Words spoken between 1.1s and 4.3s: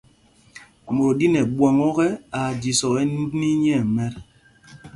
ɗí nɛ ɓwɔŋ ɔ́kɛ, aa jīsɔɔ ɛni nyɛɛmɛt.